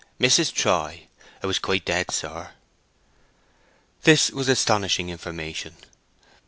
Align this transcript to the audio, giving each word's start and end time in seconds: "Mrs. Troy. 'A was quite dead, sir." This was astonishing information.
"Mrs. 0.19 0.51
Troy. 0.51 1.03
'A 1.43 1.45
was 1.45 1.59
quite 1.59 1.85
dead, 1.85 2.09
sir." 2.09 2.53
This 4.01 4.31
was 4.31 4.49
astonishing 4.49 5.11
information. 5.11 5.75